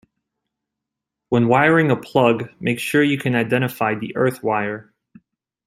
[1.29, 4.91] When wiring a plug, make sure you can identify the earth wire